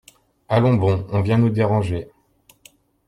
Allons, 0.49 0.73
bon! 0.77 1.05
on 1.11 1.21
vient 1.21 1.37
nous 1.37 1.51
déranger! 1.51 2.09